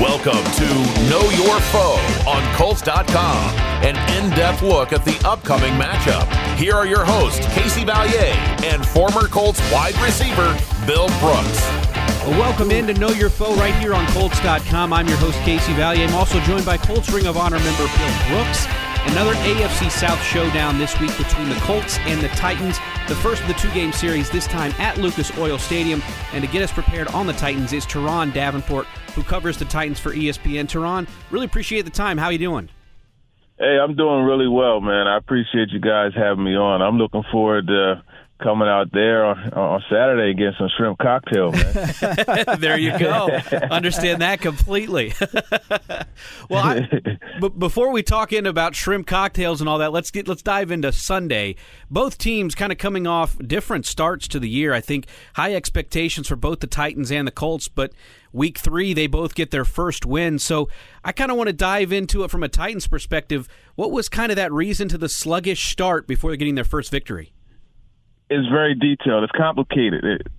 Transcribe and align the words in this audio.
Welcome 0.00 0.44
to 0.52 0.64
Know 1.10 1.28
Your 1.30 1.58
Foe 1.58 1.98
on 2.28 2.54
Colts.com, 2.54 3.54
an 3.82 3.96
in 4.16 4.30
depth 4.30 4.62
look 4.62 4.92
at 4.92 5.04
the 5.04 5.20
upcoming 5.26 5.72
matchup. 5.72 6.24
Here 6.56 6.74
are 6.74 6.86
your 6.86 7.04
hosts, 7.04 7.44
Casey 7.52 7.84
Valier 7.84 8.32
and 8.62 8.86
former 8.86 9.26
Colts 9.26 9.60
wide 9.72 9.96
receiver, 10.00 10.56
Bill 10.86 11.08
Brooks. 11.18 11.66
Welcome 12.38 12.70
in 12.70 12.86
to 12.86 12.94
Know 12.94 13.08
Your 13.08 13.28
Foe 13.28 13.56
right 13.56 13.74
here 13.74 13.92
on 13.92 14.06
Colts.com. 14.12 14.92
I'm 14.92 15.08
your 15.08 15.16
host, 15.16 15.40
Casey 15.40 15.72
Valier. 15.72 16.06
I'm 16.06 16.14
also 16.14 16.38
joined 16.42 16.64
by 16.64 16.76
Colts 16.76 17.10
Ring 17.10 17.26
of 17.26 17.36
Honor 17.36 17.58
member 17.58 17.88
Bill 17.88 18.28
Brooks. 18.28 18.87
Another 19.08 19.32
AFC 19.34 19.90
South 19.90 20.22
showdown 20.22 20.78
this 20.78 20.98
week 21.00 21.16
between 21.16 21.48
the 21.48 21.54
Colts 21.62 21.98
and 22.00 22.20
the 22.20 22.28
Titans. 22.28 22.78
The 23.08 23.16
first 23.16 23.40
of 23.40 23.48
the 23.48 23.54
two 23.54 23.70
game 23.72 23.90
series, 23.90 24.30
this 24.30 24.46
time 24.46 24.70
at 24.78 24.98
Lucas 24.98 25.36
Oil 25.38 25.58
Stadium. 25.58 26.02
And 26.32 26.44
to 26.44 26.50
get 26.50 26.62
us 26.62 26.70
prepared 26.70 27.08
on 27.08 27.26
the 27.26 27.32
Titans 27.32 27.72
is 27.72 27.86
Turron 27.86 28.32
Davenport, 28.34 28.86
who 29.14 29.22
covers 29.22 29.58
the 29.58 29.64
Titans 29.64 29.98
for 29.98 30.12
ESPN. 30.12 30.66
Turron, 30.66 31.08
really 31.30 31.46
appreciate 31.46 31.82
the 31.82 31.90
time. 31.90 32.18
How 32.18 32.26
are 32.26 32.32
you 32.32 32.38
doing? 32.38 32.68
Hey, 33.58 33.78
I'm 33.82 33.96
doing 33.96 34.24
really 34.24 34.46
well, 34.46 34.80
man. 34.80 35.08
I 35.08 35.16
appreciate 35.16 35.70
you 35.70 35.80
guys 35.80 36.12
having 36.14 36.44
me 36.44 36.54
on. 36.54 36.82
I'm 36.82 36.98
looking 36.98 37.24
forward 37.32 37.66
to 37.66 38.02
coming 38.42 38.68
out 38.68 38.92
there 38.92 39.24
on, 39.24 39.52
on 39.52 39.82
Saturday 39.90 40.30
and 40.30 40.38
getting 40.38 40.54
some 40.58 40.68
shrimp 40.76 40.98
cocktail, 40.98 41.52
man. 41.52 42.58
there 42.60 42.78
you 42.78 42.96
go. 42.98 43.28
Understand 43.70 44.22
that 44.22 44.40
completely. 44.40 45.12
well, 46.48 46.64
I, 46.64 46.80
b- 47.40 47.48
before 47.56 47.90
we 47.90 48.02
talk 48.02 48.32
in 48.32 48.46
about 48.46 48.74
shrimp 48.74 49.06
cocktails 49.06 49.60
and 49.60 49.68
all 49.68 49.78
that, 49.78 49.92
let's 49.92 50.10
get 50.10 50.28
let's 50.28 50.42
dive 50.42 50.70
into 50.70 50.92
Sunday. 50.92 51.56
Both 51.90 52.18
teams 52.18 52.54
kind 52.54 52.70
of 52.70 52.78
coming 52.78 53.06
off 53.06 53.36
different 53.38 53.86
starts 53.86 54.28
to 54.28 54.38
the 54.38 54.48
year. 54.48 54.72
I 54.72 54.80
think 54.80 55.06
high 55.34 55.54
expectations 55.54 56.28
for 56.28 56.36
both 56.36 56.60
the 56.60 56.66
Titans 56.66 57.10
and 57.10 57.26
the 57.26 57.32
Colts, 57.32 57.68
but 57.68 57.92
week 58.32 58.58
three 58.58 58.94
they 58.94 59.06
both 59.06 59.34
get 59.34 59.50
their 59.50 59.64
first 59.64 60.06
win. 60.06 60.38
So 60.38 60.68
I 61.04 61.12
kind 61.12 61.30
of 61.30 61.36
want 61.36 61.48
to 61.48 61.54
dive 61.54 61.92
into 61.92 62.22
it 62.22 62.30
from 62.30 62.42
a 62.42 62.48
Titans 62.48 62.86
perspective. 62.86 63.48
What 63.74 63.90
was 63.90 64.08
kind 64.08 64.30
of 64.30 64.36
that 64.36 64.52
reason 64.52 64.88
to 64.88 64.98
the 64.98 65.08
sluggish 65.08 65.70
start 65.70 66.06
before 66.06 66.34
getting 66.36 66.54
their 66.54 66.64
first 66.64 66.90
victory? 66.90 67.32
It's 68.30 68.48
very 68.48 68.74
detailed. 68.74 69.24
It's 69.24 69.32
complicated. 69.32 70.04
It, 70.04 70.26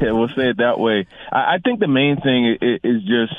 it, 0.00 0.14
we'll 0.14 0.28
say 0.28 0.50
it 0.50 0.58
that 0.58 0.78
way. 0.78 1.06
I, 1.32 1.54
I 1.54 1.58
think 1.58 1.80
the 1.80 1.88
main 1.88 2.20
thing 2.20 2.56
is, 2.60 2.80
is 2.82 3.02
just 3.02 3.34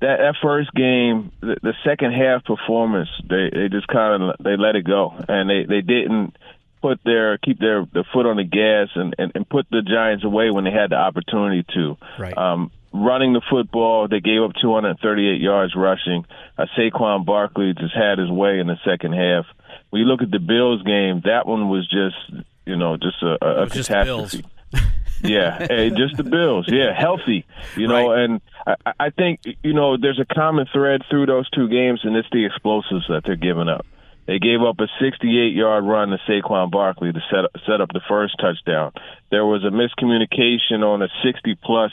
that 0.00 0.18
that 0.18 0.34
first 0.42 0.72
game, 0.74 1.32
the, 1.40 1.56
the 1.62 1.74
second 1.84 2.12
half 2.12 2.44
performance. 2.44 3.08
They 3.28 3.50
they 3.52 3.68
just 3.68 3.86
kind 3.86 4.22
of 4.22 4.36
they 4.42 4.56
let 4.56 4.76
it 4.76 4.84
go, 4.84 5.14
and 5.28 5.48
they 5.48 5.64
they 5.64 5.80
didn't 5.80 6.36
put 6.82 7.00
their 7.04 7.38
keep 7.38 7.58
their, 7.58 7.86
their 7.92 8.06
foot 8.12 8.26
on 8.26 8.36
the 8.36 8.44
gas 8.44 8.88
and, 8.94 9.14
and 9.18 9.32
and 9.34 9.48
put 9.48 9.66
the 9.70 9.82
Giants 9.82 10.24
away 10.24 10.50
when 10.50 10.64
they 10.64 10.72
had 10.72 10.90
the 10.90 10.96
opportunity 10.96 11.64
to. 11.74 11.96
Right. 12.18 12.36
Um, 12.36 12.70
running 12.92 13.32
the 13.32 13.42
football, 13.48 14.08
they 14.08 14.20
gave 14.20 14.42
up 14.42 14.52
238 14.60 15.40
yards 15.40 15.74
rushing. 15.76 16.24
Uh, 16.58 16.66
Saquon 16.76 17.24
Barkley 17.24 17.74
just 17.78 17.94
had 17.94 18.18
his 18.18 18.30
way 18.30 18.58
in 18.58 18.66
the 18.66 18.78
second 18.84 19.12
half. 19.12 19.46
When 19.90 20.00
you 20.00 20.06
look 20.06 20.22
at 20.22 20.30
the 20.30 20.38
Bills 20.38 20.82
game, 20.82 21.22
that 21.24 21.46
one 21.46 21.68
was 21.68 21.88
just 21.88 22.44
you 22.66 22.76
know, 22.76 22.96
just 22.96 23.22
a, 23.22 23.62
a, 23.62 23.68
catastrophe. 23.68 24.44
yeah, 25.22 25.66
hey, 25.66 25.90
just 25.90 26.16
the 26.16 26.24
Bills. 26.24 26.66
Yeah, 26.68 26.98
healthy. 26.98 27.46
You 27.76 27.88
know, 27.88 28.10
right. 28.10 28.24
and 28.24 28.40
I, 28.66 28.92
I 28.98 29.10
think 29.10 29.40
you 29.62 29.72
know 29.72 29.96
there's 29.96 30.20
a 30.20 30.34
common 30.34 30.66
thread 30.72 31.02
through 31.10 31.26
those 31.26 31.48
two 31.50 31.68
games, 31.68 32.00
and 32.04 32.16
it's 32.16 32.28
the 32.30 32.46
explosives 32.46 33.06
that 33.08 33.22
they're 33.24 33.36
giving 33.36 33.68
up. 33.68 33.86
They 34.26 34.38
gave 34.38 34.62
up 34.62 34.78
a 34.78 34.86
68-yard 35.02 35.84
run 35.84 36.10
to 36.10 36.18
Saquon 36.28 36.70
Barkley 36.70 37.12
to 37.12 37.20
set 37.30 37.46
up, 37.46 37.50
set 37.66 37.80
up 37.80 37.88
the 37.92 38.02
first 38.08 38.36
touchdown. 38.38 38.92
There 39.30 39.44
was 39.44 39.64
a 39.64 39.74
miscommunication 39.74 40.84
on 40.84 41.02
a 41.02 41.08
60-plus 41.26 41.90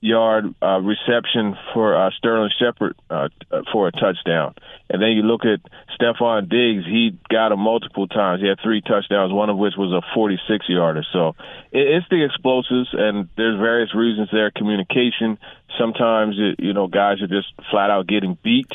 yard 0.00 0.54
uh, 0.62 0.80
reception 0.80 1.56
for 1.72 1.96
uh, 1.96 2.10
Sterling 2.18 2.50
Shepard 2.58 2.96
uh, 3.10 3.28
for 3.72 3.88
a 3.88 3.92
touchdown. 3.92 4.54
And 4.88 5.02
then 5.02 5.10
you 5.10 5.22
look 5.22 5.42
at 5.44 5.60
Stefon 5.98 6.48
Diggs, 6.48 6.84
he 6.86 7.18
got 7.28 7.52
him 7.52 7.60
multiple 7.60 8.06
times. 8.06 8.40
He 8.40 8.48
had 8.48 8.58
three 8.62 8.80
touchdowns, 8.80 9.32
one 9.32 9.50
of 9.50 9.56
which 9.56 9.74
was 9.76 9.92
a 9.92 10.02
46 10.14 10.66
yarder. 10.68 11.04
So 11.12 11.34
it's 11.72 12.06
the 12.10 12.24
explosives, 12.24 12.90
and 12.92 13.28
there's 13.36 13.58
various 13.58 13.94
reasons 13.94 14.28
there. 14.32 14.50
Communication. 14.50 15.38
Sometimes, 15.78 16.36
you 16.58 16.72
know, 16.72 16.86
guys 16.86 17.20
are 17.22 17.26
just 17.26 17.48
flat 17.70 17.90
out 17.90 18.06
getting 18.06 18.38
beat, 18.42 18.70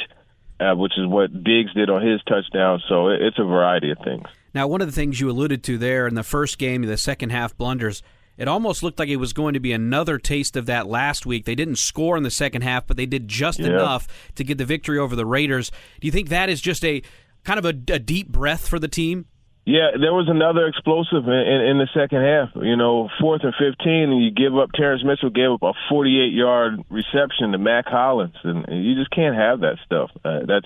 uh, 0.59 0.75
which 0.75 0.93
is 0.97 1.07
what 1.07 1.31
Diggs 1.43 1.73
did 1.73 1.89
on 1.89 2.05
his 2.05 2.21
touchdown. 2.23 2.81
So 2.89 3.09
it's 3.09 3.39
a 3.39 3.45
variety 3.45 3.91
of 3.91 3.99
things. 4.03 4.25
Now, 4.53 4.67
one 4.67 4.81
of 4.81 4.87
the 4.87 4.93
things 4.93 5.19
you 5.19 5.29
alluded 5.29 5.63
to 5.63 5.77
there 5.77 6.07
in 6.07 6.15
the 6.15 6.23
first 6.23 6.57
game, 6.57 6.81
the 6.81 6.97
second 6.97 7.29
half 7.29 7.55
blunders, 7.55 8.03
it 8.41 8.47
almost 8.47 8.81
looked 8.81 8.97
like 8.97 9.07
it 9.07 9.17
was 9.17 9.33
going 9.33 9.53
to 9.53 9.59
be 9.59 9.71
another 9.71 10.17
taste 10.17 10.57
of 10.57 10.65
that 10.65 10.87
last 10.87 11.27
week. 11.27 11.45
They 11.45 11.53
didn't 11.53 11.75
score 11.75 12.17
in 12.17 12.23
the 12.23 12.31
second 12.31 12.63
half, 12.63 12.87
but 12.87 12.97
they 12.97 13.05
did 13.05 13.27
just 13.27 13.59
yeah. 13.59 13.67
enough 13.67 14.07
to 14.33 14.43
get 14.43 14.57
the 14.57 14.65
victory 14.65 14.97
over 14.97 15.15
the 15.15 15.27
Raiders. 15.27 15.69
Do 15.99 16.07
you 16.07 16.11
think 16.11 16.29
that 16.29 16.49
is 16.49 16.59
just 16.59 16.83
a 16.83 17.03
kind 17.43 17.59
of 17.59 17.65
a, 17.65 17.93
a 17.93 17.99
deep 17.99 18.29
breath 18.29 18.67
for 18.67 18.79
the 18.79 18.87
team? 18.87 19.27
Yeah, 19.63 19.91
there 19.91 20.11
was 20.11 20.27
another 20.27 20.65
explosive 20.65 21.27
in, 21.27 21.33
in, 21.33 21.61
in, 21.69 21.77
the 21.77 21.87
second 21.93 22.23
half. 22.23 22.49
You 22.55 22.75
know, 22.75 23.09
fourth 23.19 23.41
and 23.43 23.53
fifteen, 23.53 24.09
and 24.09 24.23
you 24.23 24.31
give 24.31 24.57
up. 24.57 24.71
Terrance 24.73 25.03
Mitchell 25.05 25.29
gave 25.29 25.51
up 25.51 25.61
a 25.61 25.73
forty-eight 25.87 26.33
yard 26.33 26.81
reception 26.89 27.51
to 27.51 27.59
Mack 27.59 27.85
Hollins, 27.85 28.33
and 28.43 28.65
you 28.83 28.95
just 28.95 29.11
can't 29.11 29.35
have 29.35 29.59
that 29.59 29.77
stuff. 29.85 30.09
Uh, 30.25 30.47
that's 30.47 30.65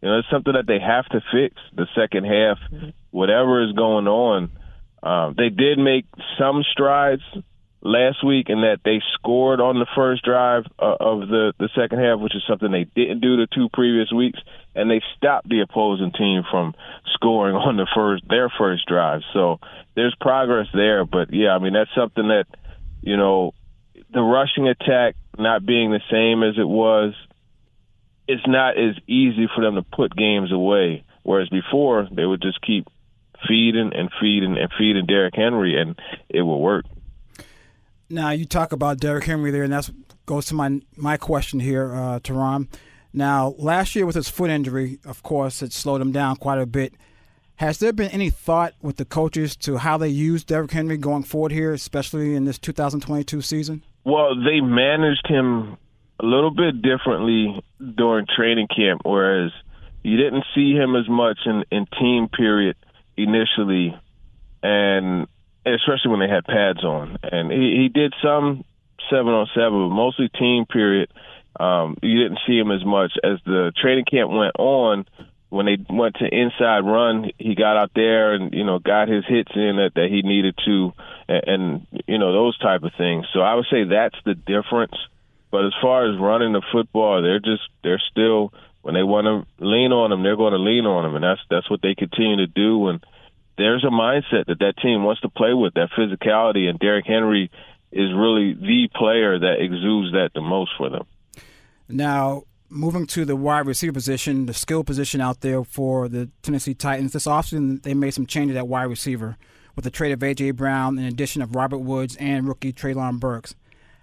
you 0.00 0.08
know, 0.08 0.20
it's 0.20 0.30
something 0.30 0.52
that 0.52 0.68
they 0.68 0.78
have 0.78 1.06
to 1.06 1.20
fix. 1.32 1.56
The 1.74 1.88
second 1.96 2.26
half, 2.26 2.58
whatever 3.10 3.60
is 3.64 3.72
going 3.72 4.06
on, 4.06 4.50
um, 5.02 5.34
they 5.36 5.48
did 5.48 5.78
make 5.78 6.06
some 6.38 6.64
strides 6.70 7.22
last 7.80 8.24
week 8.24 8.46
in 8.48 8.62
that 8.62 8.78
they 8.84 9.00
scored 9.14 9.60
on 9.60 9.78
the 9.78 9.86
first 9.94 10.24
drive 10.24 10.64
uh, 10.78 10.96
of 10.98 11.28
the, 11.28 11.52
the 11.58 11.68
second 11.76 12.00
half, 12.00 12.18
which 12.18 12.34
is 12.34 12.42
something 12.48 12.70
they 12.70 12.84
didn't 12.84 13.20
do 13.20 13.36
the 13.36 13.46
two 13.54 13.68
previous 13.72 14.12
weeks, 14.12 14.38
and 14.74 14.90
they 14.90 15.00
stopped 15.16 15.48
the 15.48 15.60
opposing 15.60 16.12
team 16.12 16.42
from 16.50 16.74
scoring 17.14 17.54
on 17.56 17.76
the 17.76 17.86
first 17.94 18.24
their 18.28 18.50
first 18.58 18.86
drive. 18.86 19.20
So 19.32 19.60
there's 19.94 20.14
progress 20.20 20.66
there, 20.74 21.04
but 21.04 21.32
yeah, 21.32 21.50
I 21.50 21.58
mean 21.58 21.72
that's 21.72 21.94
something 21.94 22.28
that 22.28 22.46
you 23.00 23.16
know 23.16 23.52
the 24.12 24.22
rushing 24.22 24.68
attack 24.68 25.14
not 25.38 25.64
being 25.64 25.90
the 25.90 26.02
same 26.10 26.42
as 26.42 26.58
it 26.58 26.68
was. 26.68 27.14
It's 28.26 28.46
not 28.46 28.76
as 28.76 28.94
easy 29.06 29.48
for 29.54 29.64
them 29.64 29.76
to 29.76 29.82
put 29.82 30.14
games 30.14 30.52
away. 30.52 31.04
Whereas 31.22 31.48
before, 31.48 32.08
they 32.10 32.24
would 32.24 32.42
just 32.42 32.60
keep 32.60 32.86
feeding 33.46 33.92
and 33.94 34.10
feeding 34.20 34.56
and 34.58 34.70
feeding 34.78 35.06
Derrick 35.06 35.34
Henry, 35.36 35.80
and 35.80 35.98
it 36.28 36.42
will 36.42 36.60
work. 36.60 36.84
Now 38.10 38.30
you 38.30 38.46
talk 38.46 38.72
about 38.72 38.98
Derrick 38.98 39.24
Henry 39.24 39.50
there, 39.50 39.64
and 39.64 39.72
that 39.72 39.90
goes 40.26 40.46
to 40.46 40.54
my 40.54 40.80
my 40.96 41.16
question 41.16 41.60
here, 41.60 41.94
uh, 41.94 42.20
Turron. 42.20 42.68
Now, 43.12 43.54
last 43.58 43.96
year 43.96 44.06
with 44.06 44.14
his 44.14 44.28
foot 44.28 44.50
injury, 44.50 44.98
of 45.04 45.22
course, 45.22 45.62
it 45.62 45.72
slowed 45.72 46.00
him 46.00 46.12
down 46.12 46.36
quite 46.36 46.58
a 46.58 46.66
bit. 46.66 46.94
Has 47.56 47.78
there 47.78 47.92
been 47.92 48.10
any 48.10 48.30
thought 48.30 48.74
with 48.80 48.96
the 48.96 49.04
coaches 49.04 49.56
to 49.56 49.78
how 49.78 49.96
they 49.96 50.08
use 50.08 50.44
Derrick 50.44 50.70
Henry 50.70 50.96
going 50.96 51.24
forward 51.24 51.50
here, 51.50 51.72
especially 51.72 52.34
in 52.34 52.44
this 52.44 52.58
2022 52.58 53.40
season? 53.40 53.82
Well, 54.04 54.36
they 54.36 54.60
managed 54.60 55.26
him 55.26 55.76
a 56.20 56.24
little 56.24 56.52
bit 56.52 56.82
differently 56.82 57.60
during 57.96 58.26
training 58.26 58.68
camp, 58.68 59.02
whereas 59.04 59.50
you 60.04 60.16
didn't 60.16 60.44
see 60.54 60.72
him 60.72 60.94
as 60.94 61.08
much 61.08 61.38
in, 61.46 61.64
in 61.70 61.86
team 61.98 62.28
period 62.28 62.76
initially, 63.18 63.98
and 64.62 65.26
especially 65.66 66.10
when 66.10 66.20
they 66.20 66.28
had 66.28 66.44
pads 66.44 66.84
on. 66.84 67.18
And 67.22 67.50
he, 67.50 67.82
he 67.82 67.88
did 67.88 68.14
some 68.22 68.64
seven 69.10 69.32
on 69.32 69.48
seven, 69.54 69.88
but 69.88 69.94
mostly 69.94 70.28
team 70.28 70.64
period. 70.66 71.10
Um, 71.58 71.96
you 72.02 72.22
didn't 72.22 72.38
see 72.46 72.56
him 72.56 72.70
as 72.70 72.84
much 72.84 73.12
as 73.24 73.38
the 73.44 73.72
training 73.80 74.04
camp 74.10 74.30
went 74.30 74.54
on. 74.58 75.06
When 75.50 75.64
they 75.64 75.78
went 75.88 76.16
to 76.16 76.26
inside 76.26 76.80
run, 76.80 77.30
he 77.38 77.54
got 77.54 77.78
out 77.78 77.92
there 77.94 78.34
and 78.34 78.52
you 78.52 78.64
know 78.64 78.78
got 78.78 79.08
his 79.08 79.24
hits 79.26 79.50
in 79.54 79.76
that, 79.76 79.92
that 79.94 80.08
he 80.10 80.20
needed 80.20 80.54
to, 80.66 80.92
and, 81.26 81.42
and 81.46 81.86
you 82.06 82.18
know 82.18 82.32
those 82.32 82.58
type 82.58 82.82
of 82.82 82.92
things. 82.98 83.26
So 83.32 83.40
I 83.40 83.54
would 83.54 83.66
say 83.70 83.84
that's 83.84 84.18
the 84.24 84.34
difference. 84.34 84.94
But 85.50 85.64
as 85.64 85.72
far 85.80 86.04
as 86.04 86.20
running 86.20 86.52
the 86.52 86.62
football, 86.70 87.22
they're 87.22 87.40
just 87.40 87.62
they're 87.82 88.02
still 88.10 88.52
when 88.82 88.94
they 88.94 89.02
want 89.02 89.24
to 89.26 89.64
lean 89.64 89.92
on 89.92 90.10
them, 90.10 90.22
they're 90.22 90.36
going 90.36 90.52
to 90.52 90.58
lean 90.58 90.86
on 90.86 91.04
them, 91.04 91.14
and 91.14 91.24
that's 91.24 91.40
that's 91.50 91.70
what 91.70 91.82
they 91.82 91.94
continue 91.94 92.36
to 92.36 92.46
do. 92.46 92.88
And 92.88 93.04
there's 93.58 93.84
a 93.84 93.88
mindset 93.88 94.46
that 94.46 94.60
that 94.60 94.74
team 94.80 95.04
wants 95.04 95.20
to 95.22 95.28
play 95.28 95.52
with 95.52 95.74
that 95.74 95.90
physicality, 95.96 96.68
and 96.68 96.78
Derrick 96.78 97.06
Henry 97.06 97.50
is 97.92 98.10
really 98.14 98.54
the 98.54 98.88
player 98.94 99.38
that 99.38 99.56
exudes 99.60 100.12
that 100.12 100.30
the 100.34 100.40
most 100.40 100.70
for 100.78 100.88
them. 100.88 101.06
Now, 101.88 102.44
moving 102.70 103.06
to 103.08 103.24
the 103.24 103.36
wide 103.36 103.66
receiver 103.66 103.92
position, 103.92 104.46
the 104.46 104.54
skill 104.54 104.84
position 104.84 105.20
out 105.20 105.40
there 105.40 105.64
for 105.64 106.08
the 106.08 106.30
Tennessee 106.42 106.74
Titans, 106.74 107.12
this 107.12 107.26
offseason 107.26 107.82
they 107.82 107.94
made 107.94 108.12
some 108.12 108.26
changes 108.26 108.56
at 108.56 108.68
wide 108.68 108.84
receiver 108.84 109.36
with 109.74 109.84
the 109.84 109.90
trade 109.90 110.12
of 110.12 110.22
A.J. 110.22 110.52
Brown 110.52 110.98
and 110.98 111.06
addition 111.06 111.42
of 111.42 111.54
Robert 111.54 111.78
Woods 111.78 112.16
and 112.16 112.46
rookie 112.46 112.72
Treylon 112.72 113.18
Burks. 113.20 113.54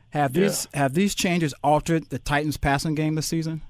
Have 0.10 0.34
these 0.34 0.68
yeah. 0.74 0.81
have 0.81 0.94
these 0.94 1.13
changes 1.13 1.54
altered 1.63 2.10
the 2.10 2.19
Titans' 2.19 2.57
passing 2.57 2.96
game 2.96 3.16
this 3.16 3.28
season? 3.28 3.62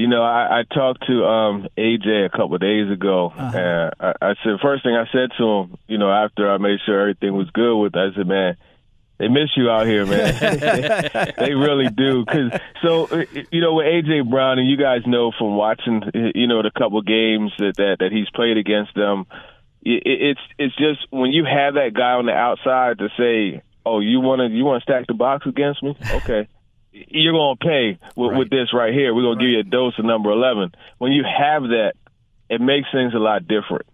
You 0.00 0.08
know, 0.08 0.22
I, 0.22 0.60
I 0.60 0.74
talked 0.74 1.06
to 1.08 1.24
um 1.26 1.68
AJ 1.76 2.24
a 2.24 2.30
couple 2.30 2.54
of 2.54 2.62
days 2.62 2.90
ago, 2.90 3.32
uh-huh. 3.36 3.58
and 3.58 3.94
I, 4.00 4.30
I 4.30 4.34
said 4.42 4.58
first 4.62 4.82
thing 4.82 4.94
I 4.94 5.04
said 5.12 5.28
to 5.36 5.44
him, 5.44 5.76
you 5.88 5.98
know, 5.98 6.10
after 6.10 6.50
I 6.50 6.56
made 6.56 6.78
sure 6.86 6.98
everything 6.98 7.34
was 7.34 7.50
good 7.50 7.76
with, 7.76 7.94
I 7.94 8.08
said, 8.16 8.26
man, 8.26 8.56
they 9.18 9.28
miss 9.28 9.50
you 9.56 9.68
out 9.68 9.86
here, 9.86 10.06
man. 10.06 11.34
they 11.38 11.52
really 11.52 11.90
do. 11.90 12.24
Cause 12.24 12.58
so 12.82 13.08
uh, 13.08 13.24
you 13.50 13.60
know 13.60 13.74
with 13.74 13.84
AJ 13.84 14.30
Brown, 14.30 14.58
and 14.58 14.70
you 14.70 14.78
guys 14.78 15.02
know 15.06 15.32
from 15.36 15.56
watching, 15.56 16.02
you 16.34 16.46
know, 16.46 16.62
the 16.62 16.70
couple 16.70 17.02
games 17.02 17.52
that 17.58 17.74
that, 17.76 17.96
that 18.00 18.10
he's 18.10 18.30
played 18.30 18.56
against 18.56 18.94
them. 18.94 19.26
It, 19.82 20.02
it's 20.06 20.40
it's 20.58 20.76
just 20.76 21.06
when 21.10 21.32
you 21.32 21.44
have 21.44 21.74
that 21.74 21.92
guy 21.92 22.12
on 22.12 22.24
the 22.24 22.32
outside 22.32 22.98
to 23.00 23.08
say, 23.18 23.62
"Oh, 23.84 24.00
you 24.00 24.20
want 24.20 24.40
to 24.40 24.46
you 24.46 24.64
want 24.64 24.82
to 24.82 24.90
stack 24.90 25.06
the 25.06 25.14
box 25.14 25.46
against 25.46 25.82
me?" 25.82 25.94
Okay. 26.14 26.48
You're 26.92 27.32
gonna 27.32 27.56
pay 27.56 27.98
with, 28.16 28.32
right. 28.32 28.38
with 28.38 28.50
this 28.50 28.74
right 28.74 28.92
here. 28.92 29.14
We're 29.14 29.22
gonna 29.22 29.36
right. 29.36 29.40
give 29.40 29.50
you 29.50 29.60
a 29.60 29.64
dose 29.64 29.98
of 29.98 30.04
number 30.04 30.30
eleven. 30.30 30.72
When 30.98 31.12
you 31.12 31.24
have 31.24 31.62
that, 31.62 31.92
it 32.48 32.60
makes 32.60 32.88
things 32.92 33.14
a 33.14 33.18
lot 33.18 33.46
different, 33.46 33.86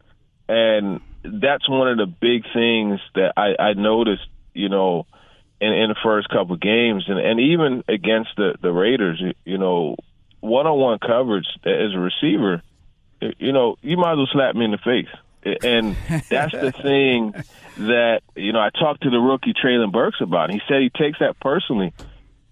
and 0.49 1.01
that's 1.23 1.69
one 1.69 1.89
of 1.89 1.99
the 1.99 2.07
big 2.07 2.45
things 2.55 3.01
that 3.15 3.33
I, 3.37 3.55
I 3.63 3.73
noticed. 3.75 4.27
You 4.55 4.71
know, 4.71 5.07
in, 5.61 5.73
in 5.73 5.89
the 5.91 5.97
first 6.03 6.29
couple 6.29 6.55
of 6.55 6.61
games, 6.61 7.05
and, 7.09 7.19
and 7.19 7.41
even 7.41 7.85
against 7.89 8.31
the 8.37 8.57
the 8.61 8.73
Raiders, 8.73 9.23
you 9.45 9.59
know, 9.59 9.97
one 10.41 10.67
on 10.67 10.79
one 10.79 10.99
coverage 10.99 11.47
as 11.65 11.95
a 11.95 11.99
receiver, 11.99 12.63
you 13.39 13.53
know, 13.53 13.77
you 13.83 13.97
might 13.97 14.13
as 14.13 14.19
well 14.19 14.29
slap 14.33 14.55
me 14.55 14.65
in 14.65 14.71
the 14.71 14.79
face. 14.79 15.09
And 15.63 15.97
that's 16.29 16.53
the 16.53 16.73
thing 16.83 17.35
that 17.79 18.23
you 18.35 18.53
know 18.53 18.59
I 18.59 18.71
talked 18.71 19.03
to 19.03 19.11
the 19.11 19.19
rookie 19.19 19.53
Treylon 19.53 19.93
Burks 19.93 20.21
about. 20.21 20.51
He 20.51 20.61
said 20.69 20.83
he 20.83 20.91
takes 20.91 21.21
that 21.21 21.39
personally, 21.41 21.93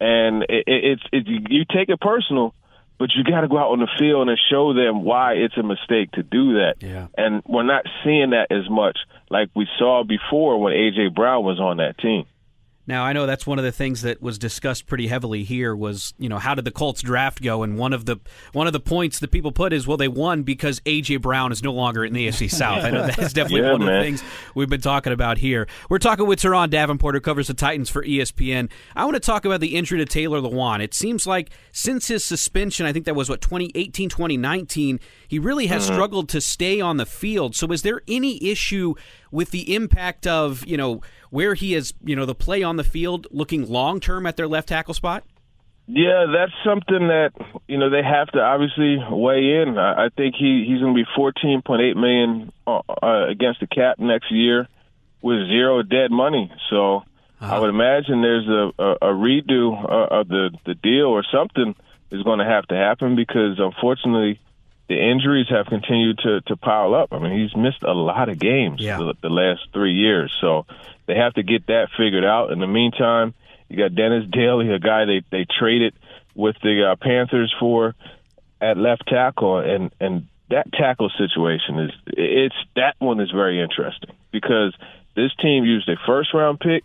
and 0.00 0.42
it, 0.44 0.64
it's 0.66 1.02
it, 1.12 1.26
you 1.26 1.64
take 1.64 1.88
it 1.88 2.00
personal, 2.00 2.54
but 2.98 3.10
you 3.14 3.24
got 3.24 3.42
to 3.42 3.48
go 3.48 3.58
out 3.58 3.70
on 3.70 3.80
the 3.80 3.88
field 3.98 4.28
and 4.28 4.38
show 4.50 4.72
them 4.74 5.04
why 5.04 5.34
it's 5.34 5.56
a 5.56 5.62
mistake 5.62 6.12
to 6.12 6.22
do 6.22 6.54
that. 6.54 6.74
Yeah. 6.80 7.08
And 7.16 7.42
we're 7.46 7.64
not 7.64 7.84
seeing 8.04 8.30
that 8.30 8.48
as 8.50 8.68
much 8.68 8.98
like 9.30 9.50
we 9.54 9.66
saw 9.78 10.04
before 10.04 10.60
when 10.60 10.72
AJ 10.72 11.14
Brown 11.14 11.44
was 11.44 11.58
on 11.60 11.78
that 11.78 11.98
team. 11.98 12.26
Now 12.86 13.04
I 13.04 13.12
know 13.12 13.26
that's 13.26 13.46
one 13.46 13.58
of 13.58 13.64
the 13.64 13.72
things 13.72 14.02
that 14.02 14.20
was 14.20 14.38
discussed 14.38 14.86
pretty 14.86 15.06
heavily 15.06 15.42
here 15.42 15.74
was 15.74 16.14
you 16.18 16.28
know 16.28 16.38
how 16.38 16.54
did 16.54 16.64
the 16.64 16.70
Colts 16.70 17.02
draft 17.02 17.42
go 17.42 17.62
and 17.62 17.78
one 17.78 17.92
of 17.92 18.04
the 18.04 18.18
one 18.52 18.66
of 18.66 18.72
the 18.72 18.80
points 18.80 19.18
that 19.20 19.30
people 19.30 19.52
put 19.52 19.72
is 19.72 19.86
well 19.86 19.96
they 19.96 20.08
won 20.08 20.42
because 20.42 20.80
AJ 20.80 21.22
Brown 21.22 21.52
is 21.52 21.62
no 21.62 21.72
longer 21.72 22.04
in 22.04 22.12
the 22.12 22.28
AFC 22.28 22.50
South. 22.50 22.84
I 22.84 22.90
know 22.90 23.06
that's 23.06 23.32
definitely 23.32 23.62
yeah, 23.62 23.72
one 23.72 23.84
man. 23.84 23.88
of 23.88 23.94
the 23.94 24.02
things 24.02 24.24
we've 24.54 24.68
been 24.68 24.80
talking 24.80 25.12
about 25.12 25.38
here. 25.38 25.66
We're 25.88 25.98
talking 25.98 26.26
with 26.26 26.40
Turron 26.40 26.70
Davenport 26.70 27.14
who 27.14 27.20
covers 27.20 27.46
the 27.46 27.54
Titans 27.54 27.90
for 27.90 28.02
ESPN. 28.04 28.70
I 28.94 29.04
want 29.04 29.14
to 29.14 29.20
talk 29.20 29.44
about 29.44 29.60
the 29.60 29.76
injury 29.76 29.98
to 29.98 30.06
Taylor 30.06 30.40
Lewan. 30.40 30.80
It 30.80 30.94
seems 30.94 31.26
like 31.26 31.50
since 31.72 32.08
his 32.08 32.24
suspension, 32.24 32.86
I 32.86 32.92
think 32.92 33.06
that 33.06 33.16
was 33.16 33.28
what 33.28 33.40
2018 33.40 34.08
2019, 34.08 35.00
he 35.28 35.38
really 35.38 35.66
has 35.66 35.84
mm-hmm. 35.84 35.94
struggled 35.94 36.28
to 36.30 36.40
stay 36.40 36.80
on 36.80 36.96
the 36.96 37.06
field. 37.06 37.54
So 37.56 37.70
is 37.72 37.82
there 37.82 38.02
any 38.06 38.42
issue 38.44 38.94
with 39.34 39.50
the 39.50 39.74
impact 39.74 40.26
of, 40.26 40.64
you 40.64 40.76
know, 40.76 41.02
where 41.30 41.54
he 41.54 41.74
is, 41.74 41.92
you 42.04 42.14
know, 42.14 42.24
the 42.24 42.34
play 42.34 42.62
on 42.62 42.76
the 42.76 42.84
field 42.84 43.26
looking 43.32 43.68
long 43.68 43.98
term 43.98 44.26
at 44.26 44.36
their 44.36 44.46
left 44.46 44.68
tackle 44.68 44.94
spot? 44.94 45.24
Yeah, 45.86 46.26
that's 46.32 46.52
something 46.64 47.08
that 47.08 47.32
you 47.68 47.76
know 47.76 47.90
they 47.90 48.02
have 48.02 48.28
to 48.28 48.40
obviously 48.40 48.96
weigh 49.10 49.60
in. 49.60 49.76
I, 49.76 50.08
think 50.16 50.34
he 50.34 50.64
he's 50.66 50.80
going 50.80 50.94
to 50.94 51.02
be 51.02 51.06
fourteen 51.14 51.60
point 51.60 51.82
eight 51.82 51.94
million 51.94 52.52
uh, 52.66 52.80
uh, 52.88 53.28
against 53.28 53.60
the 53.60 53.66
cap 53.66 53.98
next 53.98 54.32
year 54.32 54.66
with 55.20 55.46
zero 55.48 55.82
dead 55.82 56.10
money. 56.10 56.50
So 56.70 57.02
uh-huh. 57.38 57.54
I 57.54 57.58
would 57.58 57.68
imagine 57.68 58.22
there's 58.22 58.48
a, 58.48 58.82
a, 58.82 58.92
a 58.92 59.12
redo 59.12 59.76
uh, 59.76 60.20
of 60.20 60.28
the 60.28 60.56
the 60.64 60.74
deal 60.74 61.08
or 61.08 61.22
something 61.30 61.74
is 62.10 62.22
going 62.22 62.38
to 62.38 62.46
have 62.46 62.66
to 62.68 62.76
happen 62.76 63.14
because 63.14 63.58
unfortunately 63.58 64.40
the 64.88 65.00
injuries 65.00 65.46
have 65.48 65.66
continued 65.66 66.18
to 66.18 66.40
to 66.42 66.56
pile 66.56 66.94
up. 66.94 67.12
I 67.12 67.18
mean, 67.18 67.40
he's 67.40 67.56
missed 67.56 67.82
a 67.82 67.92
lot 67.92 68.28
of 68.28 68.38
games 68.38 68.80
yeah. 68.80 68.98
the, 68.98 69.14
the 69.22 69.30
last 69.30 69.62
three 69.72 69.94
years, 69.94 70.32
so 70.40 70.66
they 71.06 71.14
have 71.14 71.34
to 71.34 71.42
get 71.42 71.66
that 71.68 71.88
figured 71.96 72.24
out. 72.24 72.52
In 72.52 72.58
the 72.58 72.66
meantime, 72.66 73.34
you 73.68 73.76
got 73.76 73.94
Dennis 73.94 74.24
Daly, 74.30 74.70
a 74.70 74.78
guy 74.78 75.04
they 75.04 75.22
they 75.30 75.46
traded 75.58 75.94
with 76.34 76.56
the 76.62 76.92
uh, 76.92 76.96
Panthers 76.96 77.54
for 77.58 77.94
at 78.60 78.76
left 78.76 79.06
tackle, 79.08 79.58
and 79.58 79.90
and 80.00 80.28
that 80.50 80.72
tackle 80.72 81.10
situation 81.16 81.78
is 81.80 81.90
it's 82.06 82.56
that 82.76 82.96
one 82.98 83.20
is 83.20 83.30
very 83.30 83.62
interesting 83.62 84.14
because 84.30 84.74
this 85.16 85.34
team 85.40 85.64
used 85.64 85.88
a 85.88 85.96
first 86.06 86.34
round 86.34 86.60
pick 86.60 86.84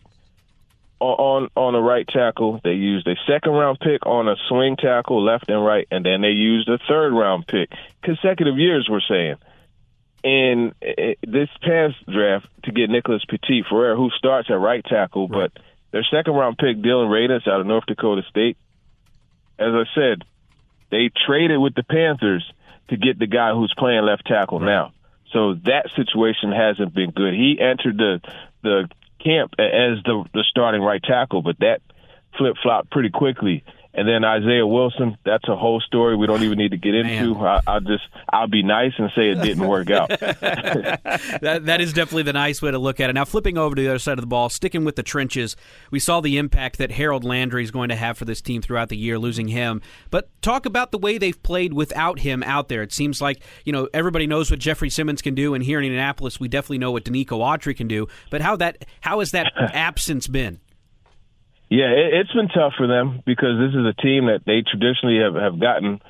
on 1.00 1.50
on 1.56 1.76
a 1.76 1.82
right 1.82 2.08
tackle. 2.08 2.60
They 2.64 2.74
used 2.74 3.08
a 3.08 3.16
second 3.28 3.54
round 3.54 3.80
pick 3.80 4.06
on 4.06 4.28
a 4.28 4.36
swing 4.48 4.76
tackle, 4.76 5.24
left 5.24 5.50
and 5.50 5.66
right, 5.66 5.88
and 5.92 6.06
then 6.06 6.22
they 6.22 6.30
used 6.30 6.70
a 6.70 6.78
third 6.88 7.14
round 7.14 7.48
pick. 7.48 7.70
Consecutive 8.04 8.58
years, 8.58 8.88
we're 8.90 9.02
saying. 9.02 9.36
In 10.22 10.74
eh, 10.82 10.94
eh, 10.98 11.14
this 11.26 11.50
past 11.62 11.96
draft, 12.06 12.48
to 12.64 12.72
get 12.72 12.90
Nicholas 12.90 13.24
Petit 13.30 13.64
Frere, 13.70 13.96
who 13.96 14.10
starts 14.18 14.50
at 14.50 14.60
right 14.60 14.84
tackle, 14.84 15.30
right. 15.30 15.52
but 15.54 15.64
their 15.92 16.06
second 16.12 16.34
round 16.34 16.58
pick, 16.58 16.82
Dillon 16.82 17.10
Radunz 17.10 17.48
out 17.48 17.62
of 17.62 17.68
North 17.68 17.86
Dakota 17.86 18.24
State. 18.30 18.58
As 19.58 19.74
I 19.74 19.84
said, 19.96 20.24
they 20.92 21.10
traded 21.26 21.60
with 21.60 21.76
the 21.76 21.84
Panthers 21.84 22.50
to 22.90 22.98
get 22.98 23.20
the 23.20 23.28
guy 23.28 23.54
who's 23.54 23.74
playing 23.78 24.04
left 24.04 24.26
tackle 24.26 24.60
right. 24.60 24.66
now. 24.66 24.94
So 25.32 25.54
that 25.66 25.90
situation 25.96 26.52
hasn't 26.52 26.94
been 26.94 27.12
good. 27.12 27.34
He 27.34 27.58
entered 27.60 27.98
the 27.98 28.22
the 28.62 28.90
camp 29.24 29.54
as 29.60 30.04
the 30.06 30.26
the 30.34 30.44
starting 30.50 30.82
right 30.82 31.02
tackle, 31.02 31.42
but 31.42 31.58
that 31.60 31.82
flip 32.38 32.56
flopped 32.62 32.92
pretty 32.92 33.10
quickly. 33.10 33.64
And 33.92 34.08
then 34.08 34.24
Isaiah 34.24 34.68
Wilson, 34.68 35.18
that's 35.26 35.48
a 35.50 35.56
whole 35.56 35.82
story 35.82 36.16
we 36.16 36.28
don't 36.28 36.44
even 36.44 36.60
need 36.60 36.72
to 36.72 36.78
get 36.78 36.94
into. 36.94 37.36
I, 37.40 37.62
will 37.68 37.80
just 37.82 38.04
I'll 38.32 38.48
be 38.48 38.62
nice 38.62 38.94
and 39.00 39.10
say 39.16 39.32
it 39.32 39.42
didn't 39.42 39.68
work 39.68 39.90
out. 39.90 40.10
that 40.20 41.62
that 41.64 41.82
is 41.82 41.92
definitely 41.92 42.24
the 42.24 42.34
nice 42.34 42.62
way 42.62 42.70
to 42.70 42.78
look 42.78 43.00
at 43.00 43.10
it. 43.10 43.14
Now 43.14 43.26
flipping 43.26 43.58
over 43.58 43.76
to 43.76 43.82
the 43.82 43.90
other 43.90 44.00
side 44.00 44.20
of 44.20 44.22
the 44.22 44.28
ball, 44.28 44.50
sticking 44.50 44.86
with 44.86 44.96
the 44.96 45.02
trenches, 45.02 45.56
we 45.90 46.00
saw 46.00 46.22
the 46.22 46.38
impact 46.38 46.78
that 46.78 46.92
Harold 46.92 47.24
Landry 47.24 47.64
is 47.64 47.72
going 47.72 47.90
to 47.90 47.96
have 47.96 48.16
for 48.16 48.26
this 48.26 48.42
team 48.42 48.62
throughout 48.62 48.90
the 48.90 48.98
year, 48.98 49.18
losing 49.18 49.48
him. 49.48 49.82
But 50.12 50.30
talk 50.44 50.68
about 50.68 50.92
the 50.92 51.00
way 51.00 51.18
they've 51.18 51.42
played 51.42 51.74
without 51.74 52.20
him 52.20 52.44
out 52.44 52.70
there. 52.70 52.84
It 52.84 52.94
seems 52.94 53.22
like 53.22 53.42
you 53.66 53.74
know 53.74 53.90
everybody 53.92 54.28
knows 54.28 54.52
what 54.52 54.60
Jeffrey 54.60 54.92
Simmons 54.92 55.24
can 55.24 55.34
do, 55.34 55.56
and 55.56 55.64
here 55.64 55.80
in 55.80 55.86
Indianapolis, 55.86 56.40
we 56.40 56.48
definitely 56.48 56.78
know 56.78 56.92
what 56.92 57.06
Denico 57.06 57.40
Autry 57.40 57.76
can 57.76 57.88
do. 57.88 58.08
But 58.30 58.42
how 58.42 58.56
that 58.58 58.86
how 59.02 59.18
has 59.18 59.32
that 59.32 59.52
absence 59.58 60.28
been? 60.28 60.60
Yeah, 61.70 61.92
it, 61.92 62.14
it's 62.14 62.34
been 62.34 62.50
tough 62.50 62.74
for 62.78 62.88
them 62.88 63.22
because 63.26 63.60
this 63.60 63.80
is 63.80 63.86
a 63.86 63.94
team 64.02 64.26
that 64.26 64.42
they 64.46 64.64
traditionally 64.66 65.20
have, 65.20 65.36
have 65.36 65.60
gotten 65.60 66.02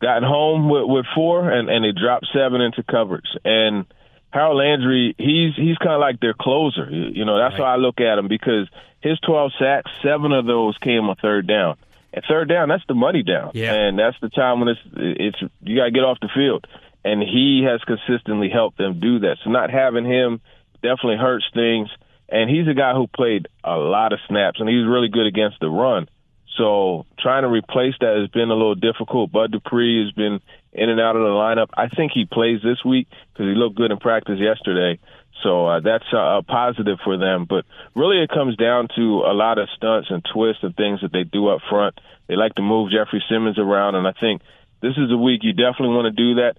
gotten 0.00 0.24
home 0.24 0.68
with, 0.68 0.84
with 0.86 1.06
four 1.14 1.48
and, 1.48 1.70
and 1.70 1.84
they 1.84 1.92
dropped 1.92 2.26
seven 2.34 2.60
into 2.60 2.82
coverage. 2.82 3.28
And 3.44 3.86
Harold 4.30 4.58
Landry, 4.58 5.14
he's 5.18 5.54
he's 5.54 5.76
kind 5.78 5.92
of 5.92 6.00
like 6.00 6.20
their 6.20 6.34
closer. 6.34 6.88
You 6.90 7.24
know, 7.24 7.38
that's 7.38 7.52
right. 7.52 7.66
how 7.66 7.74
I 7.74 7.76
look 7.76 8.00
at 8.00 8.18
him 8.18 8.28
because 8.28 8.68
his 9.00 9.18
12 9.20 9.52
sacks, 9.58 9.90
seven 10.02 10.32
of 10.32 10.46
those 10.46 10.76
came 10.78 11.08
on 11.08 11.16
third 11.16 11.46
down. 11.46 11.76
And 12.14 12.24
third 12.28 12.48
down, 12.48 12.68
that's 12.68 12.86
the 12.88 12.94
money 12.94 13.22
down. 13.22 13.52
Yeah. 13.54 13.74
And 13.74 13.98
that's 13.98 14.16
the 14.20 14.28
time 14.28 14.60
when 14.60 14.68
it's 14.68 14.80
it's 14.94 15.40
you 15.62 15.76
got 15.76 15.84
to 15.84 15.90
get 15.90 16.04
off 16.04 16.18
the 16.20 16.30
field. 16.34 16.66
And 17.04 17.20
he 17.20 17.66
has 17.68 17.80
consistently 17.82 18.48
helped 18.48 18.78
them 18.78 19.00
do 19.00 19.20
that. 19.20 19.38
So 19.42 19.50
not 19.50 19.70
having 19.70 20.04
him 20.04 20.40
definitely 20.82 21.16
hurts 21.16 21.44
things 21.52 21.88
and 22.28 22.50
he's 22.50 22.68
a 22.68 22.74
guy 22.74 22.94
who 22.94 23.06
played 23.06 23.48
a 23.64 23.76
lot 23.76 24.12
of 24.12 24.18
snaps, 24.28 24.60
and 24.60 24.68
he's 24.68 24.86
really 24.86 25.08
good 25.08 25.26
against 25.26 25.60
the 25.60 25.68
run. 25.68 26.08
So 26.56 27.06
trying 27.18 27.42
to 27.42 27.48
replace 27.48 27.94
that 28.00 28.16
has 28.20 28.28
been 28.28 28.50
a 28.50 28.54
little 28.54 28.74
difficult. 28.74 29.32
Bud 29.32 29.52
Dupree 29.52 30.04
has 30.04 30.12
been 30.12 30.40
in 30.72 30.90
and 30.90 31.00
out 31.00 31.16
of 31.16 31.22
the 31.22 31.28
lineup. 31.28 31.68
I 31.74 31.88
think 31.88 32.12
he 32.12 32.24
plays 32.24 32.60
this 32.62 32.84
week 32.84 33.08
because 33.32 33.46
he 33.46 33.54
looked 33.54 33.76
good 33.76 33.90
in 33.90 33.98
practice 33.98 34.38
yesterday. 34.38 35.00
So 35.42 35.66
uh, 35.66 35.80
that's 35.80 36.04
a, 36.12 36.38
a 36.38 36.42
positive 36.42 36.98
for 37.02 37.16
them. 37.16 37.46
But 37.48 37.64
really, 37.94 38.22
it 38.22 38.28
comes 38.28 38.56
down 38.56 38.88
to 38.96 39.22
a 39.24 39.32
lot 39.32 39.58
of 39.58 39.68
stunts 39.76 40.08
and 40.10 40.22
twists 40.32 40.62
and 40.62 40.76
things 40.76 41.00
that 41.00 41.12
they 41.12 41.24
do 41.24 41.48
up 41.48 41.60
front. 41.68 41.98
They 42.28 42.36
like 42.36 42.54
to 42.56 42.62
move 42.62 42.90
Jeffrey 42.90 43.22
Simmons 43.28 43.58
around, 43.58 43.94
and 43.94 44.06
I 44.06 44.12
think 44.12 44.42
this 44.80 44.96
is 44.96 45.10
a 45.10 45.16
week 45.16 45.40
you 45.42 45.52
definitely 45.52 45.94
want 45.94 46.14
to 46.14 46.22
do 46.22 46.34
that 46.36 46.56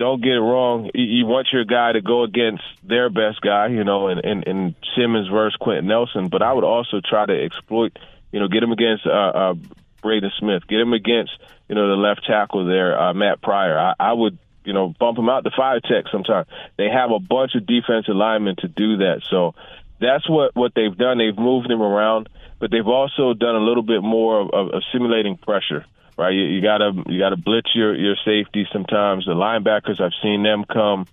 don't 0.00 0.22
get 0.22 0.32
it 0.32 0.40
wrong. 0.40 0.90
You 0.94 1.26
want 1.26 1.48
your 1.52 1.66
guy 1.66 1.92
to 1.92 2.00
go 2.00 2.24
against 2.24 2.64
their 2.82 3.10
best 3.10 3.42
guy, 3.42 3.66
you 3.66 3.84
know, 3.84 4.08
in, 4.08 4.18
in, 4.20 4.42
in 4.44 4.74
Simmons 4.96 5.28
versus 5.28 5.56
Quenton 5.60 5.88
Nelson. 5.88 6.28
But 6.28 6.40
I 6.40 6.54
would 6.54 6.64
also 6.64 7.02
try 7.06 7.26
to 7.26 7.44
exploit, 7.44 7.98
you 8.32 8.40
know, 8.40 8.48
get 8.48 8.62
him 8.62 8.72
against 8.72 9.06
uh, 9.06 9.10
uh, 9.10 9.54
Braden 10.00 10.32
Smith, 10.38 10.66
get 10.66 10.80
him 10.80 10.94
against, 10.94 11.32
you 11.68 11.74
know, 11.74 11.86
the 11.86 11.96
left 11.96 12.24
tackle 12.26 12.64
there, 12.64 12.98
uh, 12.98 13.12
Matt 13.12 13.42
Pryor. 13.42 13.78
I, 13.78 13.92
I 14.00 14.12
would, 14.14 14.38
you 14.64 14.72
know, 14.72 14.94
bump 14.98 15.18
him 15.18 15.28
out 15.28 15.44
the 15.44 15.52
five 15.54 15.82
tech 15.82 16.04
sometime. 16.10 16.46
They 16.78 16.88
have 16.88 17.10
a 17.10 17.18
bunch 17.18 17.54
of 17.54 17.66
defensive 17.66 18.16
linemen 18.16 18.56
to 18.60 18.68
do 18.68 18.96
that. 18.98 19.20
So 19.28 19.54
that's 20.00 20.26
what, 20.30 20.56
what 20.56 20.72
they've 20.74 20.96
done. 20.96 21.18
They've 21.18 21.36
moved 21.36 21.70
him 21.70 21.82
around, 21.82 22.30
but 22.58 22.70
they've 22.70 22.88
also 22.88 23.34
done 23.34 23.54
a 23.54 23.60
little 23.60 23.82
bit 23.82 24.02
more 24.02 24.40
of, 24.40 24.50
of, 24.50 24.68
of 24.76 24.82
simulating 24.94 25.36
pressure 25.36 25.84
right? 26.20 26.34
You, 26.34 26.42
you 26.42 26.60
gotta 26.60 26.92
you 27.06 27.18
gotta 27.18 27.36
blitz 27.36 27.74
your 27.74 27.96
your 27.96 28.14
safety 28.24 28.68
sometimes. 28.70 29.24
The 29.24 29.32
linebackers, 29.32 30.00
I've 30.00 30.12
seen 30.22 30.42
them 30.42 30.64
come, 30.70 31.06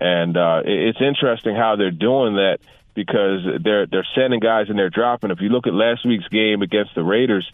and 0.00 0.36
uh, 0.36 0.62
it's 0.64 1.00
interesting 1.00 1.56
how 1.56 1.74
they're 1.74 1.90
doing 1.90 2.36
that 2.36 2.58
because 2.94 3.40
they're 3.62 3.86
they're 3.86 4.06
sending 4.14 4.38
guys 4.38 4.68
and 4.68 4.78
they're 4.78 4.88
dropping. 4.88 5.32
If 5.32 5.40
you 5.40 5.48
look 5.48 5.66
at 5.66 5.74
last 5.74 6.06
week's 6.06 6.28
game 6.28 6.62
against 6.62 6.94
the 6.94 7.02
Raiders, 7.02 7.50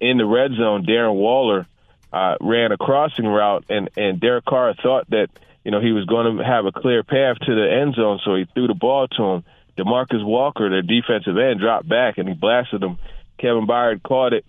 in 0.00 0.18
the 0.18 0.26
red 0.26 0.50
zone, 0.54 0.84
Darren 0.84 1.14
Waller 1.14 1.66
uh, 2.12 2.34
ran 2.40 2.72
a 2.72 2.76
crossing 2.76 3.26
route, 3.26 3.64
and 3.68 3.88
and 3.96 4.20
Derek 4.20 4.44
Carr 4.44 4.74
thought 4.74 5.08
that 5.10 5.28
you 5.64 5.70
know 5.70 5.80
he 5.80 5.92
was 5.92 6.06
going 6.06 6.38
to 6.38 6.44
have 6.44 6.66
a 6.66 6.72
clear 6.72 7.04
path 7.04 7.38
to 7.38 7.54
the 7.54 7.72
end 7.72 7.94
zone, 7.94 8.18
so 8.24 8.34
he 8.34 8.46
threw 8.52 8.66
the 8.66 8.74
ball 8.74 9.06
to 9.06 9.22
him. 9.22 9.44
Demarcus 9.78 10.24
Walker, 10.24 10.68
their 10.68 10.82
defensive 10.82 11.38
end, 11.38 11.60
dropped 11.60 11.88
back 11.88 12.18
and 12.18 12.28
he 12.28 12.34
blasted 12.34 12.82
him. 12.82 12.98
Kevin 13.38 13.68
Byard 13.68 14.02
caught 14.02 14.32
it, 14.32 14.44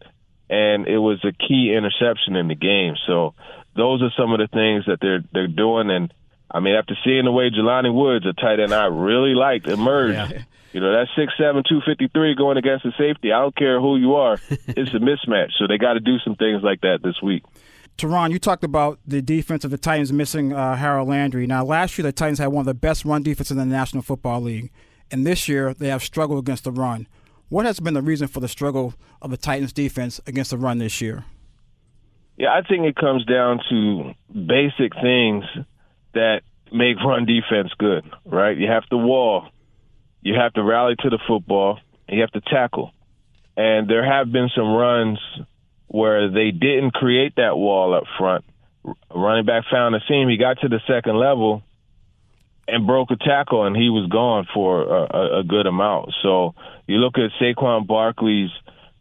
and 0.50 0.88
it 0.88 0.98
was 0.98 1.24
a 1.24 1.32
key 1.32 1.74
interception 1.76 2.36
in 2.36 2.48
the 2.48 2.56
game. 2.56 2.96
So 3.08 3.36
those 3.76 4.02
are 4.02 4.12
some 4.18 4.34
of 4.34 4.40
the 4.40 4.48
things 4.48 4.86
that 4.88 4.98
they're 5.02 5.24
they're 5.32 5.48
doing. 5.48 5.90
And 5.90 6.14
I 6.50 6.60
mean, 6.60 6.76
after 6.76 6.96
seeing 7.04 7.26
the 7.26 7.32
way 7.32 7.50
Jelani 7.50 7.94
Woods, 7.94 8.26
a 8.26 8.34
tight 8.34 8.60
end 8.60 8.74
I 8.74 8.86
really 8.86 9.36
liked, 9.36 9.68
emerged. 9.68 10.34
Yeah. 10.34 10.42
You 10.72 10.82
know, 10.82 10.92
that 10.92 11.08
six 11.16 11.34
seven 11.38 11.64
two 11.68 11.82
fifty 11.86 12.08
three 12.10 12.36
going 12.36 12.58
against 12.58 12.84
the 12.84 12.92
safety. 12.98 13.32
I 13.32 13.40
don't 13.40 13.56
care 13.56 13.80
who 13.80 13.98
you 13.98 14.16
are, 14.16 14.34
it's 14.50 14.94
a 14.94 15.00
mismatch. 15.00 15.52
So 15.58 15.68
they 15.68 15.78
got 15.78 15.94
to 15.94 16.00
do 16.00 16.20
some 16.20 16.36
things 16.36 16.62
like 16.62 16.82
that 16.82 17.00
this 17.04 17.20
week. 17.24 17.44
Turron, 17.98 18.32
you 18.32 18.40
talked 18.40 18.64
about 18.64 19.00
the 19.06 19.22
defense 19.22 19.66
of 19.66 19.72
the 19.72 19.78
Titans 19.78 20.14
missing 20.14 20.54
uh, 20.54 20.78
Harold 20.78 21.10
Landry. 21.10 21.46
Now, 21.46 21.66
last 21.66 21.98
year 21.98 22.04
the 22.04 22.14
Titans 22.14 22.40
had 22.40 22.48
one 22.48 22.62
of 22.62 22.66
the 22.66 22.74
best 22.74 23.04
run 23.04 23.24
defenses 23.24 23.52
in 23.52 23.58
the 23.58 23.66
National 23.66 24.02
Football 24.02 24.42
League, 24.42 24.72
and 25.12 25.28
this 25.28 25.50
year 25.50 25.74
they 25.74 25.90
have 25.90 26.02
struggled 26.04 26.40
against 26.40 26.64
the 26.64 26.72
run. 26.72 27.08
What 27.50 27.66
has 27.66 27.80
been 27.80 27.96
the 27.96 28.02
reason 28.04 28.28
for 28.28 28.40
the 28.40 28.48
struggle 28.48 28.94
of 29.24 29.32
the 29.32 29.38
Titans 29.38 29.74
defense 29.74 30.22
against 30.28 30.52
the 30.52 30.58
run 30.58 30.78
this 30.78 31.02
year? 31.02 31.26
Yeah, 32.38 32.50
I 32.50 32.62
think 32.62 32.86
it 32.86 32.96
comes 32.96 33.26
down 33.26 33.60
to 33.70 34.14
basic 34.32 34.94
things 35.02 35.44
that 36.14 36.42
make 36.72 36.98
run 37.04 37.26
defense 37.26 37.72
good, 37.80 38.06
right? 38.24 38.56
You 38.56 38.68
have 38.68 38.86
to 38.90 38.98
wall, 38.98 39.50
you 40.22 40.36
have 40.36 40.54
to 40.54 40.64
rally 40.64 40.96
to 41.00 41.10
the 41.10 41.18
football, 41.28 41.80
and 42.08 42.18
you 42.18 42.22
have 42.22 42.32
to 42.32 42.42
tackle. 42.42 42.92
And 43.58 43.90
there 43.90 44.06
have 44.06 44.32
been 44.32 44.50
some 44.56 44.72
runs 44.72 45.20
where 45.88 46.30
they 46.30 46.52
didn't 46.52 46.94
create 46.94 47.36
that 47.38 47.58
wall 47.58 47.96
up 47.96 48.04
front. 48.18 48.46
Running 49.14 49.46
back 49.46 49.66
found 49.70 49.96
a 49.96 50.00
seam. 50.08 50.30
He 50.30 50.38
got 50.38 50.60
to 50.62 50.70
the 50.70 50.80
second 50.88 51.18
level 51.18 51.64
and 52.72 52.88
broke 52.88 53.12
a 53.12 53.16
tackle, 53.16 53.66
and 53.66 53.76
he 53.76 53.90
was 53.90 54.10
gone 54.10 54.48
for 54.54 54.82
a, 54.84 55.40
a 55.40 55.44
good 55.44 55.66
amount. 55.66 56.14
So 56.22 56.56
you 56.88 56.98
look 56.98 57.16
at 57.18 57.32
Saquon 57.42 57.88
Barkley's 57.88 58.52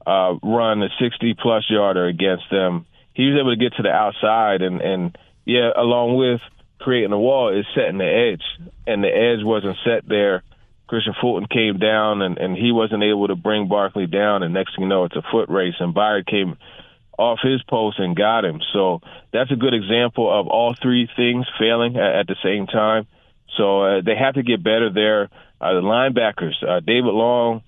uh, 0.06 0.34
run, 0.42 0.82
a 0.82 0.88
60 1.00 1.34
plus 1.40 1.64
yarder 1.68 2.06
against 2.06 2.44
them. 2.50 2.86
He 3.14 3.26
was 3.26 3.38
able 3.40 3.54
to 3.54 3.56
get 3.56 3.76
to 3.76 3.82
the 3.82 3.90
outside, 3.90 4.62
and 4.62 4.80
and 4.80 5.18
yeah, 5.44 5.70
along 5.76 6.16
with 6.16 6.40
creating 6.78 7.12
a 7.12 7.18
wall, 7.18 7.56
is 7.56 7.66
setting 7.74 7.98
the 7.98 8.04
edge, 8.04 8.44
and 8.86 9.02
the 9.02 9.08
edge 9.08 9.44
wasn't 9.44 9.76
set 9.84 10.08
there. 10.08 10.42
Kristian 10.88 11.20
Fulton 11.20 11.48
came 11.48 11.78
down, 11.78 12.22
and 12.22 12.38
and 12.38 12.56
he 12.56 12.72
wasn't 12.72 13.02
able 13.02 13.28
to 13.28 13.36
bring 13.36 13.68
Barkley 13.68 14.06
down, 14.06 14.42
and 14.42 14.54
next 14.54 14.76
thing 14.76 14.84
you 14.84 14.88
know, 14.88 15.04
it's 15.04 15.16
a 15.16 15.22
foot 15.30 15.48
race, 15.48 15.74
and 15.80 15.94
Byard 15.94 16.26
came 16.26 16.56
off 17.18 17.40
his 17.42 17.62
post 17.64 17.98
and 17.98 18.16
got 18.16 18.44
him. 18.44 18.60
So 18.72 19.00
that's 19.32 19.50
a 19.50 19.56
good 19.56 19.74
example 19.74 20.30
of 20.30 20.46
all 20.46 20.74
three 20.80 21.08
things 21.16 21.46
failing 21.58 21.96
at, 21.96 22.14
at 22.20 22.26
the 22.28 22.36
same 22.42 22.66
time. 22.66 23.06
So 23.56 23.82
uh, 23.82 24.00
they 24.04 24.14
have 24.16 24.34
to 24.34 24.42
get 24.42 24.62
better 24.62 24.90
there. 24.92 25.24
Uh, 25.60 25.74
the 25.74 25.80
linebackers, 25.80 26.54
uh, 26.62 26.80
David 26.80 27.12
Long, 27.12 27.62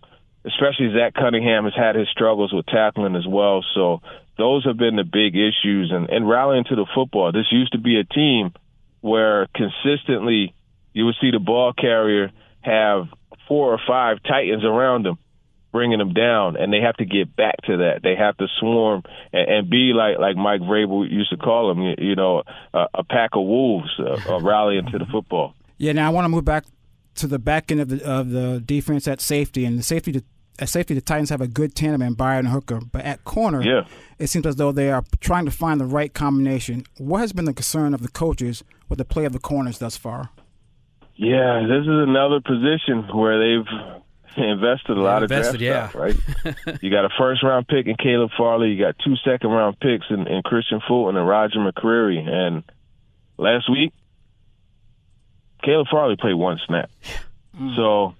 especially 0.44 0.92
Zach 0.94 1.14
Cunningham, 1.14 1.64
has 1.64 1.75
had 1.76 1.96
his 1.96 2.08
struggles 2.08 2.52
with 2.52 2.66
tackling 2.66 3.16
as 3.16 3.26
well. 3.26 3.64
So 3.75 4.00
those 4.38 4.64
have 4.64 4.76
been 4.76 4.96
the 4.96 5.04
big 5.04 5.34
issues. 5.34 5.90
And, 5.92 6.08
and 6.08 6.28
rallying 6.28 6.64
to 6.64 6.76
the 6.76 6.87
football, 6.94 7.32
this 7.32 7.50
used 7.50 7.72
to 7.72 7.78
be 7.78 7.99
a 7.99 8.04
team 8.04 8.52
where 9.00 9.49
consistently 9.54 10.54
you 10.92 11.06
would 11.06 11.16
see 11.20 11.30
the 11.30 11.38
ball 11.38 11.72
carrier 11.72 12.30
have 12.60 13.08
four 13.49 13.72
or 13.72 13.80
five 13.87 14.22
Titans 14.22 14.64
around 14.64 15.04
them 15.04 15.18
bringing 15.72 15.99
them 15.99 16.12
down, 16.12 16.56
and 16.56 16.72
they 16.72 16.80
have 16.80 16.96
to 16.96 17.04
get 17.04 17.34
back 17.34 17.56
to 17.64 17.78
that. 17.78 18.00
They 18.02 18.16
have 18.16 18.37
to 18.38 18.46
swarm 18.58 19.02
and, 19.32 19.49
and 19.50 19.70
be 19.70 19.92
like 19.94 20.18
like 20.18 20.37
Mike 20.37 20.60
Vrabel 20.60 21.10
used 21.10 21.30
to 21.30 21.37
call 21.37 21.68
them, 21.68 21.82
you, 21.82 21.94
you 21.99 22.16
know, 22.16 22.42
a, 22.75 22.87
a 22.94 23.04
pack 23.04 23.30
of 23.34 23.44
wolves 23.44 23.90
uh, 23.99 24.40
rallying 24.40 24.87
to 24.90 24.99
the 24.99 25.06
football. 25.06 25.54
Yeah, 25.80 25.92
now 25.92 26.08
I 26.08 26.10
want 26.10 26.26
to 26.26 26.28
move 26.28 26.44
back 26.44 26.66
to 27.14 27.26
the 27.26 27.38
back 27.38 27.72
end 27.72 27.80
of 27.80 27.88
the 27.88 28.04
of 28.04 28.28
the 28.28 28.62
defense 28.62 29.08
at 29.08 29.18
safety, 29.18 29.64
and 29.64 29.78
the 29.78 29.82
safety 29.82 30.22
at 30.58 30.68
safety 30.68 30.92
the 30.92 31.00
Titans 31.00 31.30
have 31.30 31.40
a 31.40 31.49
good 31.49 31.75
tandem 31.75 32.02
in 32.02 32.14
Byard 32.14 32.40
and 32.40 32.49
Hooker, 32.49 32.80
but 32.92 33.02
at 33.02 33.25
corner, 33.25 33.62
yeah. 33.62 33.87
it 34.18 34.26
seems 34.26 34.44
as 34.44 34.56
though 34.56 34.72
they 34.72 34.90
are 34.90 35.02
trying 35.20 35.46
to 35.46 35.50
find 35.50 35.80
the 35.80 35.87
right 35.87 36.12
combination. 36.12 36.84
What 36.99 37.20
has 37.20 37.32
been 37.32 37.46
the 37.46 37.54
concern 37.54 37.94
of 37.94 38.02
the 38.02 38.10
coaches 38.10 38.62
with 38.90 38.99
the 38.99 39.06
play 39.06 39.25
of 39.25 39.32
the 39.32 39.38
corners 39.38 39.78
thus 39.78 39.96
far? 39.96 40.28
Yeah, 41.16 41.62
this 41.66 41.80
is 41.80 41.88
another 41.88 42.42
position 42.42 43.08
where 43.16 43.38
they've 43.38 43.96
invested 44.37 44.99
a 44.99 45.00
lot 45.00 45.22
invested, 45.22 45.54
of 45.54 45.60
draft 45.62 45.62
yeah. 45.62 45.88
stuff, 45.88 46.66
right? 46.66 46.82
you 46.82 46.90
got 46.90 47.06
a 47.06 47.10
first 47.18 47.42
round 47.42 47.66
pick 47.68 47.87
in 47.87 47.96
Caleb 47.96 48.32
Farley. 48.37 48.68
You 48.68 48.84
got 48.84 48.96
two 49.02 49.16
second 49.25 49.49
round 49.49 49.80
picks 49.80 50.04
in, 50.10 50.26
in 50.26 50.42
Kristian 50.42 50.82
Fulton 50.87 51.16
and 51.16 51.26
Roger 51.26 51.58
McCreary. 51.58 52.18
And 52.28 52.64
last 53.38 53.70
week, 53.70 53.94
Caleb 55.62 55.87
Farley 55.90 56.17
played 56.17 56.35
one 56.35 56.59
snap. 56.67 56.90
Mm. 57.59 57.76
So 57.76 58.14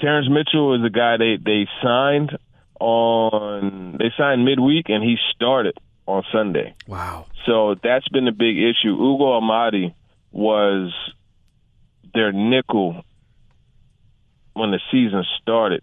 Terrance 0.00 0.28
Mitchell 0.28 0.74
is 0.74 0.84
a 0.84 0.90
guy 0.90 1.16
they 1.16 1.36
they 1.42 1.66
signed 1.82 2.36
on 2.80 3.96
they 3.98 4.12
signed 4.16 4.44
midweek 4.44 4.88
and 4.88 5.02
he 5.02 5.16
started 5.34 5.78
on 6.06 6.22
Sunday. 6.32 6.74
Wow. 6.86 7.26
So 7.46 7.74
that's 7.82 8.08
been 8.08 8.26
the 8.26 8.32
big 8.32 8.56
issue. 8.58 8.94
Ugo 8.94 9.38
Amadi 9.38 9.94
was 10.32 10.92
their 12.14 12.32
nickel 12.32 13.02
when 14.52 14.70
the 14.70 14.80
season 14.90 15.24
started. 15.40 15.82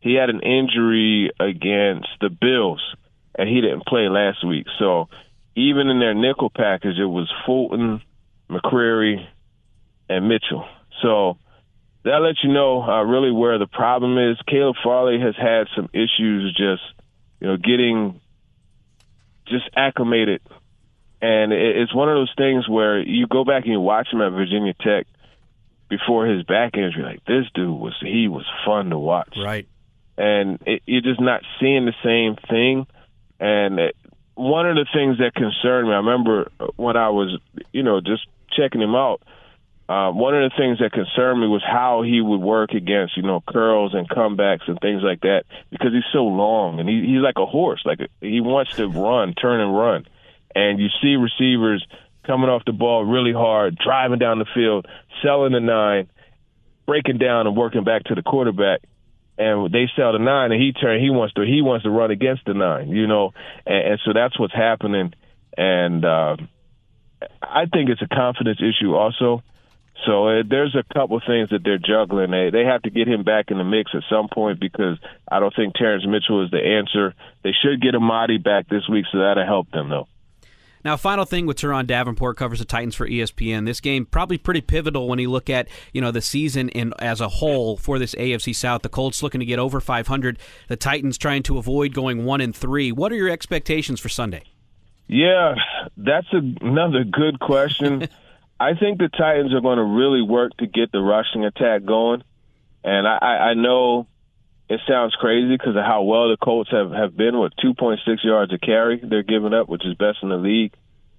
He 0.00 0.14
had 0.14 0.28
an 0.28 0.40
injury 0.40 1.30
against 1.40 2.08
the 2.20 2.28
Bills 2.28 2.82
and 3.36 3.48
he 3.48 3.60
didn't 3.60 3.86
play 3.86 4.08
last 4.08 4.46
week. 4.46 4.66
So 4.78 5.08
even 5.56 5.88
in 5.88 5.98
their 5.98 6.14
nickel 6.14 6.50
package 6.50 6.98
it 6.98 7.06
was 7.06 7.32
Fulton, 7.46 8.02
McCreary, 8.50 9.26
and 10.08 10.28
Mitchell. 10.28 10.66
So 11.02 11.38
that 12.04 12.18
lets 12.18 12.42
you 12.44 12.52
know 12.52 12.82
uh, 12.82 13.02
really 13.02 13.32
where 13.32 13.58
the 13.58 13.66
problem 13.66 14.18
is. 14.18 14.36
Caleb 14.46 14.76
Farley 14.82 15.18
has 15.20 15.34
had 15.36 15.68
some 15.74 15.88
issues 15.92 16.54
just, 16.56 16.82
you 17.40 17.48
know, 17.48 17.56
getting 17.56 18.20
just 19.46 19.68
acclimated. 19.76 20.40
And 21.20 21.52
it's 21.52 21.94
one 21.94 22.10
of 22.10 22.16
those 22.16 22.32
things 22.36 22.68
where 22.68 23.00
you 23.00 23.26
go 23.26 23.44
back 23.44 23.64
and 23.64 23.72
you 23.72 23.80
watch 23.80 24.08
him 24.12 24.20
at 24.20 24.32
Virginia 24.32 24.74
Tech 24.74 25.06
before 25.88 26.26
his 26.26 26.42
back 26.42 26.76
injury. 26.76 27.02
Like 27.02 27.24
this 27.24 27.46
dude 27.54 27.78
was, 27.78 27.94
he 28.00 28.28
was 28.28 28.44
fun 28.66 28.90
to 28.90 28.98
watch. 28.98 29.34
Right. 29.42 29.66
And 30.18 30.60
it, 30.66 30.82
you're 30.84 31.00
just 31.00 31.20
not 31.20 31.40
seeing 31.58 31.86
the 31.86 31.94
same 32.04 32.36
thing. 32.48 32.86
And 33.40 33.78
it, 33.78 33.96
one 34.34 34.68
of 34.68 34.76
the 34.76 34.86
things 34.92 35.18
that 35.18 35.34
concerned 35.34 35.88
me, 35.88 35.94
I 35.94 35.98
remember 35.98 36.50
when 36.76 36.98
I 36.98 37.08
was, 37.08 37.38
you 37.72 37.82
know, 37.82 38.02
just 38.02 38.26
checking 38.54 38.82
him 38.82 38.94
out 38.94 39.22
uh, 39.86 40.10
one 40.10 40.34
of 40.34 40.50
the 40.50 40.56
things 40.56 40.78
that 40.78 40.92
concerned 40.92 41.40
me 41.40 41.46
was 41.46 41.62
how 41.62 42.02
he 42.02 42.20
would 42.20 42.40
work 42.40 42.70
against, 42.72 43.18
you 43.18 43.22
know, 43.22 43.42
curls 43.46 43.92
and 43.92 44.08
comebacks 44.08 44.66
and 44.66 44.80
things 44.80 45.02
like 45.02 45.20
that 45.20 45.44
because 45.70 45.92
he's 45.92 46.10
so 46.10 46.24
long 46.24 46.80
and 46.80 46.88
he, 46.88 47.00
he's 47.00 47.20
like 47.20 47.36
a 47.36 47.44
horse. 47.44 47.82
Like 47.84 47.98
he 48.20 48.40
wants 48.40 48.76
to 48.76 48.88
run, 48.88 49.34
turn 49.34 49.60
and 49.60 49.76
run. 49.76 50.06
And 50.54 50.78
you 50.80 50.88
see 51.02 51.16
receivers 51.16 51.86
coming 52.26 52.48
off 52.48 52.62
the 52.64 52.72
ball 52.72 53.04
really 53.04 53.34
hard, 53.34 53.76
driving 53.76 54.18
down 54.18 54.38
the 54.38 54.46
field, 54.54 54.86
selling 55.22 55.52
the 55.52 55.60
nine, 55.60 56.08
breaking 56.86 57.18
down 57.18 57.46
and 57.46 57.54
working 57.54 57.84
back 57.84 58.04
to 58.04 58.14
the 58.14 58.22
quarterback. 58.22 58.80
And 59.36 59.70
they 59.70 59.90
sell 59.96 60.12
the 60.12 60.20
nine, 60.20 60.52
and 60.52 60.62
he 60.62 60.72
turn. 60.72 61.00
He 61.00 61.10
wants 61.10 61.34
to. 61.34 61.42
He 61.42 61.60
wants 61.60 61.82
to 61.82 61.90
run 61.90 62.12
against 62.12 62.44
the 62.46 62.54
nine, 62.54 62.88
you 62.90 63.08
know. 63.08 63.34
And, 63.66 63.88
and 63.88 64.00
so 64.04 64.12
that's 64.14 64.38
what's 64.38 64.54
happening. 64.54 65.12
And 65.58 66.04
uh, 66.04 66.36
I 67.42 67.66
think 67.66 67.90
it's 67.90 68.00
a 68.00 68.06
confidence 68.06 68.60
issue 68.60 68.94
also 68.94 69.42
so 70.06 70.28
uh, 70.28 70.42
there's 70.48 70.74
a 70.74 70.94
couple 70.94 71.20
things 71.26 71.50
that 71.50 71.62
they're 71.64 71.78
juggling. 71.78 72.30
They 72.30 72.50
they 72.50 72.64
have 72.64 72.82
to 72.82 72.90
get 72.90 73.08
him 73.08 73.24
back 73.24 73.50
in 73.50 73.58
the 73.58 73.64
mix 73.64 73.92
at 73.94 74.02
some 74.10 74.28
point 74.32 74.60
because 74.60 74.98
I 75.30 75.40
don't 75.40 75.54
think 75.54 75.74
Terrance 75.74 76.06
Mitchell 76.06 76.44
is 76.44 76.50
the 76.50 76.60
answer. 76.60 77.14
They 77.42 77.52
should 77.52 77.80
get 77.80 77.94
Amadi 77.94 78.38
back 78.38 78.68
this 78.68 78.88
week, 78.88 79.06
so 79.10 79.18
that'll 79.18 79.46
help 79.46 79.70
them 79.70 79.88
though. 79.88 80.08
Now, 80.84 80.98
final 80.98 81.24
thing 81.24 81.46
with 81.46 81.56
Turron 81.56 81.86
Davenport 81.86 82.36
covers 82.36 82.58
the 82.58 82.66
Titans 82.66 82.94
for 82.94 83.08
ESPN. 83.08 83.64
This 83.64 83.80
game 83.80 84.04
probably 84.04 84.36
pretty 84.36 84.60
pivotal 84.60 85.08
when 85.08 85.18
you 85.18 85.30
look 85.30 85.48
at 85.48 85.66
you 85.92 86.02
know 86.02 86.10
the 86.10 86.20
season 86.20 86.68
in 86.68 86.92
as 86.98 87.22
a 87.22 87.28
whole 87.28 87.78
for 87.78 87.98
this 87.98 88.14
AFC 88.14 88.54
South. 88.54 88.82
The 88.82 88.90
Colts 88.90 89.22
looking 89.22 89.40
to 89.40 89.46
get 89.46 89.58
over 89.58 89.80
500. 89.80 90.38
The 90.68 90.76
Titans 90.76 91.16
trying 91.16 91.42
to 91.44 91.56
avoid 91.56 91.94
going 91.94 92.26
one 92.26 92.42
and 92.42 92.54
three. 92.54 92.92
What 92.92 93.12
are 93.12 93.16
your 93.16 93.30
expectations 93.30 93.98
for 93.98 94.10
Sunday? 94.10 94.42
Yeah, 95.06 95.54
that's 95.96 96.26
a, 96.32 96.40
another 96.64 97.04
good 97.04 97.40
question. 97.40 98.08
I 98.64 98.72
think 98.74 98.96
the 98.96 99.08
Titans 99.08 99.52
are 99.52 99.60
going 99.60 99.76
to 99.76 99.84
really 99.84 100.22
work 100.22 100.56
to 100.56 100.66
get 100.66 100.90
the 100.90 101.00
rushing 101.00 101.44
attack 101.44 101.84
going. 101.84 102.24
And 102.82 103.06
I, 103.06 103.50
I 103.50 103.54
know 103.54 104.06
it 104.70 104.80
sounds 104.88 105.14
crazy 105.16 105.54
because 105.54 105.76
of 105.76 105.84
how 105.84 106.04
well 106.04 106.30
the 106.30 106.38
Colts 106.38 106.70
have, 106.70 106.90
have 106.90 107.14
been 107.14 107.38
with 107.38 107.52
2.6 107.62 107.98
yards 108.24 108.54
a 108.54 108.58
carry 108.58 108.98
they're 109.02 109.22
giving 109.22 109.52
up, 109.52 109.68
which 109.68 109.84
is 109.84 109.94
best 109.96 110.18
in 110.22 110.30
the 110.30 110.38
league. 110.38 110.72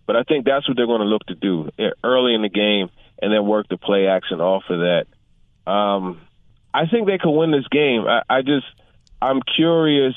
But 0.07 0.15
I 0.15 0.23
think 0.23 0.45
that's 0.45 0.67
what 0.67 0.75
they're 0.75 0.87
going 0.87 1.01
to 1.01 1.07
look 1.07 1.23
to 1.27 1.35
do 1.35 1.69
eh, 1.77 1.91
early 2.03 2.33
in 2.33 2.41
the 2.41 2.49
game 2.49 2.89
and 3.21 3.31
then 3.31 3.45
work 3.45 3.67
the 3.69 3.77
play 3.77 4.07
action 4.07 4.41
off 4.41 4.63
of 4.69 4.79
that. 4.79 5.71
Um, 5.71 6.21
I 6.73 6.87
think 6.87 7.05
they 7.05 7.19
could 7.19 7.31
win 7.31 7.51
this 7.51 7.67
game. 7.67 8.07
I, 8.07 8.23
I 8.27 8.41
just, 8.41 8.65
I'm 9.21 9.41
curious 9.55 10.15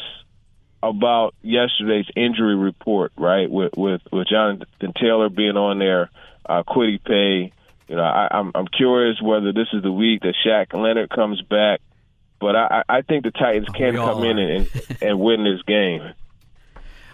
about 0.83 1.35
yesterday's 1.43 2.07
injury 2.17 2.57
report, 2.57 3.13
right? 3.19 3.51
With 3.51 3.73
with 3.77 4.01
with 4.13 4.29
Jonathan 4.29 4.93
Taylor 4.99 5.29
being 5.29 5.57
on 5.57 5.79
there 5.79 6.09
uh, 6.49 6.63
Kwity 6.63 7.03
Paye, 7.05 7.53
You 7.89 7.97
know, 7.97 8.03
I, 8.03 8.29
I'm 8.31 8.53
I'm 8.55 8.67
curious 8.67 9.21
whether 9.23 9.53
this 9.53 9.69
is 9.73 9.83
the 9.83 9.93
week 9.93 10.23
that 10.23 10.35
Shaq 10.45 10.73
Leonard 10.73 11.11
comes 11.11 11.41
back, 11.43 11.81
but 12.41 12.57
I 12.57 12.83
I 12.89 13.03
think 13.03 13.25
the 13.25 13.31
Titans 13.31 13.69
can 13.69 13.95
come 13.95 14.25
in 14.25 14.39
and 14.39 14.69
and 15.03 15.21
win 15.21 15.45
this 15.45 15.63
game. 15.63 16.15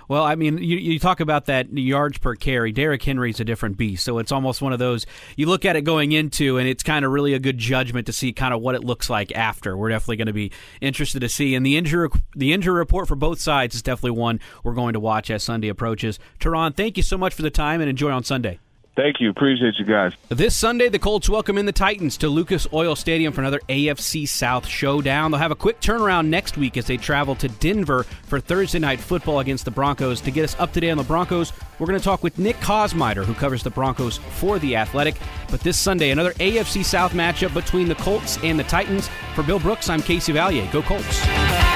Well, 0.08 0.22
I 0.22 0.34
mean, 0.34 0.58
you, 0.58 0.76
you 0.76 0.98
talk 0.98 1.20
about 1.20 1.46
that 1.46 1.72
yards 1.72 2.18
per 2.18 2.34
carry. 2.34 2.72
Derrick 2.72 3.02
Henry's 3.02 3.40
a 3.40 3.44
different 3.44 3.76
beast, 3.76 4.04
so 4.04 4.18
it's 4.18 4.32
almost 4.32 4.60
one 4.60 4.72
of 4.72 4.78
those 4.78 5.06
you 5.36 5.46
look 5.46 5.64
at 5.64 5.76
it 5.76 5.82
going 5.82 6.12
into, 6.12 6.58
and 6.58 6.68
it's 6.68 6.82
kind 6.82 7.04
of 7.04 7.10
really 7.10 7.32
a 7.34 7.38
good 7.38 7.58
judgment 7.58 8.06
to 8.06 8.12
see 8.12 8.32
kind 8.32 8.52
of 8.52 8.60
what 8.60 8.74
it 8.74 8.84
looks 8.84 9.08
like 9.08 9.32
after. 9.32 9.76
We're 9.76 9.88
definitely 9.88 10.16
going 10.16 10.26
to 10.26 10.32
be 10.32 10.52
interested 10.80 11.20
to 11.20 11.28
see, 11.28 11.54
and 11.54 11.64
the 11.64 11.76
injury 11.76 12.08
the 12.34 12.52
injury 12.52 12.74
report 12.74 13.08
for 13.08 13.16
both 13.16 13.40
sides 13.40 13.74
is 13.74 13.82
definitely 13.82 14.18
one 14.18 14.40
we're 14.62 14.74
going 14.74 14.92
to 14.92 15.00
watch 15.00 15.30
as 15.30 15.42
Sunday 15.42 15.68
approaches. 15.68 16.18
Turron, 16.38 16.76
thank 16.76 16.96
you 16.96 17.02
so 17.02 17.16
much 17.16 17.32
for 17.34 17.42
the 17.42 17.50
time, 17.50 17.80
and 17.80 17.88
enjoy 17.88 18.10
on 18.10 18.24
Sunday. 18.24 18.58
Thank 18.96 19.20
you. 19.20 19.28
Appreciate 19.28 19.74
you 19.78 19.84
guys. 19.84 20.12
This 20.28 20.56
Sunday, 20.56 20.88
the 20.88 21.00
Colts 21.00 21.28
welcome 21.28 21.58
in 21.58 21.66
the 21.66 21.72
Titans 21.72 22.16
to 22.18 22.28
Lucas 22.28 22.66
Oil 22.72 22.94
Stadium 22.94 23.32
for 23.32 23.40
another 23.40 23.60
AFC 23.68 24.28
South 24.28 24.66
showdown. 24.66 25.32
They'll 25.32 25.40
have 25.40 25.50
a 25.50 25.56
quick 25.56 25.80
turnaround 25.80 26.28
next 26.28 26.56
week 26.56 26.76
as 26.76 26.86
they 26.86 26.96
travel 26.96 27.34
to 27.36 27.48
Denver 27.48 28.04
for 28.04 28.38
Thursday 28.38 28.78
night 28.78 29.00
football 29.00 29.40
against 29.40 29.64
the 29.64 29.72
Broncos. 29.72 30.20
To 30.20 30.30
get 30.30 30.44
us 30.44 30.54
up 30.60 30.72
to 30.74 30.80
date 30.80 30.90
on 30.90 30.98
the 30.98 31.04
Broncos, 31.04 31.52
we're 31.78 31.86
going 31.86 31.98
to 31.98 32.04
talk 32.04 32.22
with 32.22 32.38
Nick 32.38 32.56
Kosmider, 32.56 33.24
who 33.24 33.34
covers 33.34 33.64
the 33.64 33.70
Broncos 33.70 34.18
for 34.18 34.60
The 34.60 34.76
Athletic. 34.76 35.16
But 35.50 35.60
this 35.60 35.78
Sunday, 35.78 36.10
another 36.10 36.32
AFC 36.34 36.84
South 36.84 37.12
matchup 37.12 37.52
between 37.52 37.88
the 37.88 37.96
Colts 37.96 38.38
and 38.44 38.58
the 38.58 38.64
Titans. 38.64 39.08
For 39.34 39.42
Bill 39.42 39.58
Brooks, 39.58 39.88
I'm 39.88 40.02
Casey 40.02 40.32
Valier. 40.32 40.70
Go 40.70 40.82
Colts. 40.82 41.73